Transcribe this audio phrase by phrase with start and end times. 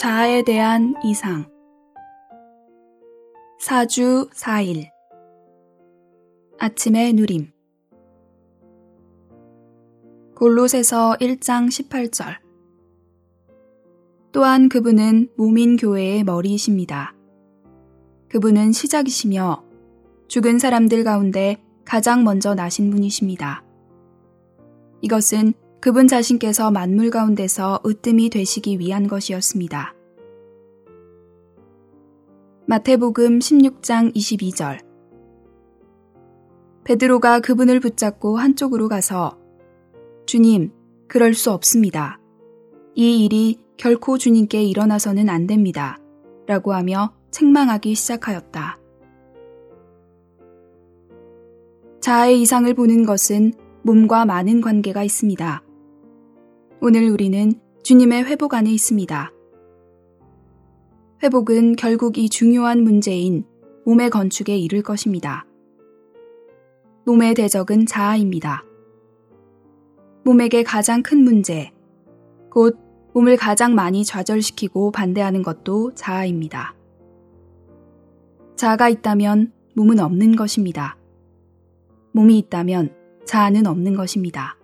[0.00, 1.44] 자아에 대한 이상
[3.60, 4.88] 4주 4일
[6.58, 7.52] 아침의 누림
[10.36, 12.38] 골롯에서 1장 18절
[14.32, 17.14] 또한 그분은 몸인 교회의 머리이십니다.
[18.30, 19.62] 그분은 시작이시며
[20.28, 23.62] 죽은 사람들 가운데 가장 먼저 나신 분이십니다.
[25.02, 29.94] 이것은 그분 자신께서 만물 가운데서 으뜸이 되시기 위한 것이었습니다.
[32.66, 34.78] 마태복음 16장 22절
[36.84, 39.38] 베드로가 그분을 붙잡고 한쪽으로 가서
[40.26, 40.70] 주님,
[41.08, 42.20] 그럴 수 없습니다.
[42.94, 45.98] 이 일이 결코 주님께 일어나서는 안 됩니다.
[46.46, 48.78] 라고 하며 책망하기 시작하였다.
[52.00, 55.62] 자아의 이상을 보는 것은 몸과 많은 관계가 있습니다.
[56.82, 57.52] 오늘 우리는
[57.82, 59.30] 주님의 회복 안에 있습니다.
[61.22, 63.44] 회복은 결국 이 중요한 문제인
[63.84, 65.44] 몸의 건축에 이를 것입니다.
[67.04, 68.64] 몸의 대적은 자아입니다.
[70.24, 71.70] 몸에게 가장 큰 문제,
[72.50, 72.78] 곧
[73.12, 76.74] 몸을 가장 많이 좌절시키고 반대하는 것도 자아입니다.
[78.56, 80.96] 자아가 있다면 몸은 없는 것입니다.
[82.12, 82.94] 몸이 있다면
[83.26, 84.56] 자아는 없는 것입니다.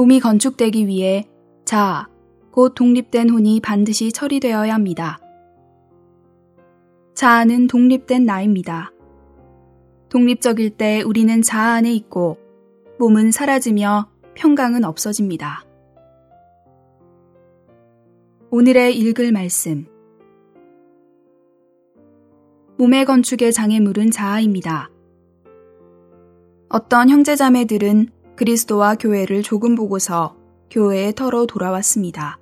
[0.00, 1.28] 몸이 건축되기 위해
[1.66, 2.08] 자,
[2.52, 5.20] 곧 독립된 혼이 반드시 처리되어야 합니다.
[7.12, 8.92] 자아는 독립된 나입니다.
[10.08, 12.38] 독립적일 때 우리는 자아 안에 있고
[12.98, 15.66] 몸은 사라지며 평강은 없어집니다.
[18.50, 19.84] 오늘의 읽을 말씀.
[22.78, 24.88] 몸의 건축의 장애물은 자아입니다.
[26.70, 30.34] 어떤 형제자매들은 그리스도와 교회를 조금 보고서
[30.70, 32.38] 교회에 털어 돌아왔습니다.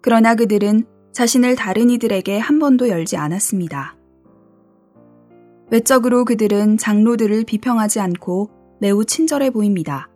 [0.00, 3.96] 그러나 그들은 자신을 다른 이들에게 한 번도 열지 않았습니다.
[5.72, 10.08] 외적으로 그들은 장로들을 비평하지 않고 매우 친절해 보입니다.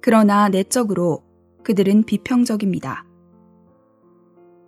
[0.00, 1.22] 그러나 내적으로
[1.62, 3.04] 그들은 비평적입니다.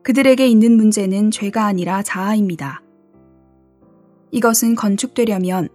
[0.02, 2.82] 그들에게 있는 문제는 죄가 아니라 자아입니다.
[4.32, 5.70] 이것은 건축되려면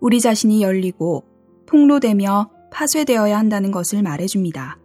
[0.00, 1.24] 우리 자신이 열리고
[1.64, 4.78] 통로되며 파쇄되어야 한다는 것을 말해줍니다.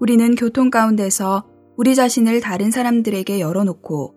[0.00, 4.14] 우리는 교통 가운데서 우리 자신을 다른 사람들에게 열어놓고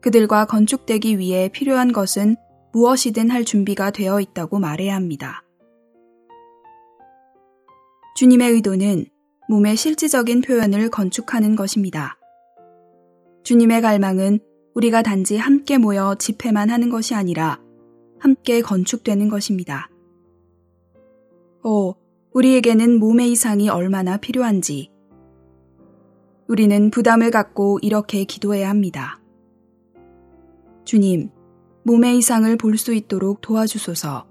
[0.00, 2.36] 그들과 건축되기 위해 필요한 것은
[2.72, 5.44] 무엇이든 할 준비가 되어 있다고 말해야 합니다.
[8.16, 9.06] 주님의 의도는
[9.48, 12.16] 몸의 실질적인 표현을 건축하는 것입니다.
[13.44, 14.40] 주님의 갈망은
[14.74, 17.60] 우리가 단지 함께 모여 집회만 하는 것이 아니라
[18.18, 19.91] 함께 건축되는 것입니다.
[21.64, 21.94] 오,
[22.32, 24.90] 우리에게는 몸의 이상이 얼마나 필요한지.
[26.48, 29.20] 우리는 부담을 갖고 이렇게 기도해야 합니다.
[30.84, 31.30] 주님,
[31.84, 34.26] 몸의 이상을 볼 수 있도록 도와주소서.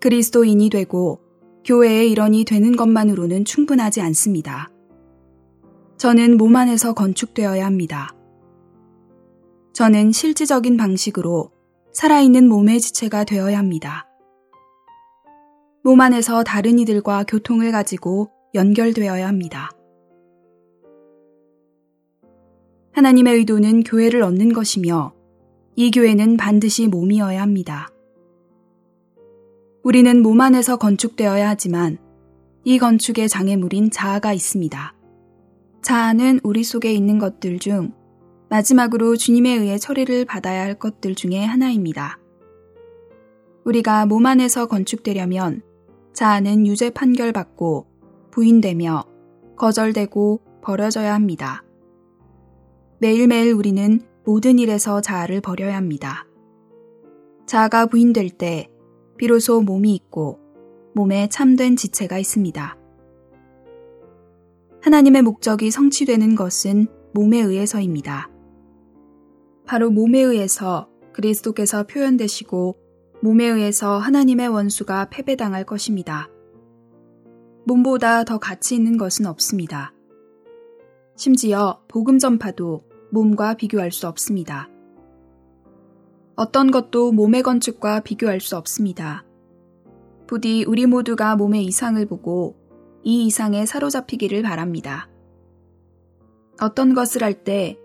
[0.00, 1.20] 그리스도인이 되고
[1.64, 4.70] 교회의 일원이 되는 것만으로는 충분하지 않습니다.
[5.98, 8.14] 저는 몸 안에서 건축되어야 합니다.
[9.74, 11.50] 저는 실질적인 방식으로
[11.92, 14.07] 살아있는 몸의 지체가 되어야 합니다.
[15.88, 19.70] 몸 안에서 다른 이들과 교통을 가지고 연결되어야 합니다.
[22.92, 25.14] 하나님의 의도는 교회를 얻는 것이며
[25.76, 27.88] 이 교회는 반드시 몸이어야 합니다.
[29.82, 31.96] 우리는 몸 안에서 건축되어야 하지만
[32.64, 34.94] 이 건축의 장애물인 자아가 있습니다.
[35.80, 37.94] 자아는 우리 속에 있는 것들 중
[38.50, 42.18] 마지막으로 주님에 의해 처리를 받아야 할 것들 중에 하나입니다.
[43.64, 45.62] 우리가 몸 안에서 건축되려면
[46.18, 47.86] 자아는 유죄 판결받고
[48.32, 49.04] 부인되며
[49.54, 51.62] 거절되고 버려져야 합니다.
[52.98, 56.26] 매일매일 우리는 모든 일에서 자아를 버려야 합니다.
[57.46, 58.68] 자아가 부인될 때
[59.16, 60.40] 비로소 몸이 있고
[60.92, 62.76] 몸에 참된 지체가 있습니다.
[64.82, 68.28] 하나님의 목적이 성취되는 것은 몸에 의해서입니다.
[69.66, 72.87] 바로 몸에 의해서 그리스도께서 표현되시고
[73.20, 76.28] 몸에 의해서 하나님의 원수가 패배당할 것입니다.
[77.66, 79.92] 몸보다 더 가치 있는 것은 없습니다.
[81.16, 84.68] 심지어 복음 전파도 몸과 비교할 수 없습니다.
[86.36, 89.24] 어떤 것도 몸의 건축과 비교할 수 없습니다.
[90.28, 92.56] 부디 우리 모두가 몸의 이상을 보고
[93.02, 95.08] 이 이상에 사로잡히기를 바랍니다.
[96.60, 97.78] 어떤 것을 할 때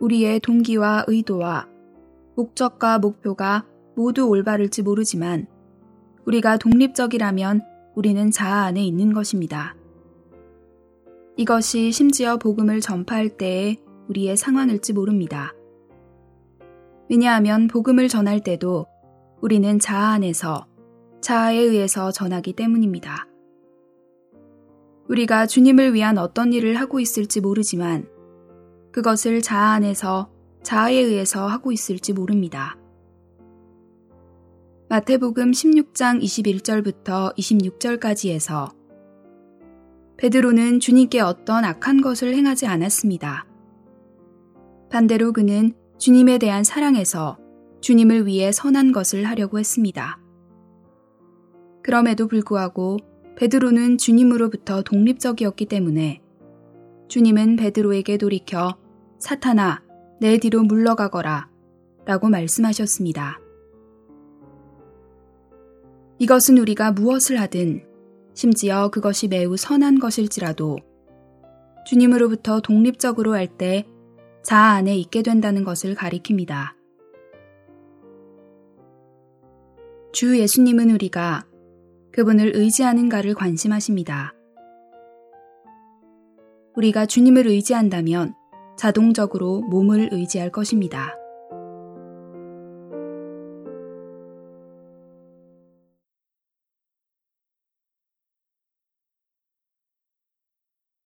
[0.00, 1.68] 우리의 동기와 의도와
[2.36, 3.64] 목적과 목표가
[3.94, 5.46] 모두 올바를지 모르지만
[6.26, 7.62] 우리가 독립적이라면
[7.94, 9.76] 우리는 자아 안에 있는 것입니다.
[11.36, 15.52] 이것이 심지어 복음을 전파할 때의 우리의 상황일지 모릅니다.
[17.10, 18.86] 왜냐하면 복음을 전할 때도
[19.40, 20.66] 우리는 자아 안에서
[21.20, 23.28] 자아에 의해서 전하기 때문입니다.
[25.08, 28.08] 우리가 주님을 위한 어떤 일을 하고 있을지 모르지만
[28.92, 30.30] 그것을 자아 안에서
[30.62, 32.78] 자아에 의해서 하고 있을지 모릅니다.
[34.94, 38.72] 마태복음 16장 21절부터 26절까지에서
[40.16, 43.44] 베드로는 주님께 어떤 악한 것을 행하지 않았습니다.
[44.92, 47.38] 반대로 그는 주님에 대한 사랑에서
[47.80, 50.20] 주님을 위해 선한 것을 하려고 했습니다.
[51.82, 52.98] 그럼에도 불구하고
[53.34, 56.22] 베드로는 주님으로부터 독립적이었기 때문에
[57.08, 58.76] 주님은 베드로에게 돌이켜
[59.18, 59.82] 사탄아,
[60.20, 61.50] 내 뒤로 물러가거라
[62.06, 63.40] 라고 말씀하셨습니다.
[66.24, 67.84] 이것은 우리가 무엇을 하든
[68.32, 70.78] 심지어 그것이 매우 선한 것일지라도
[71.84, 73.84] 주님으로부터 독립적으로 할 때
[74.42, 76.72] 자아 안에 있게 된다는 것을 가리킵니다.
[80.14, 81.44] 주 예수님은 우리가
[82.10, 84.32] 그분을 의지하는가를 관심하십니다.
[86.74, 88.32] 우리가 주님을 의지한다면
[88.78, 91.18] 자동적으로 몸을 의지할 것입니다.